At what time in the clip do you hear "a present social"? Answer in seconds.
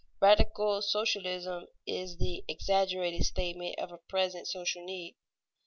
3.91-4.83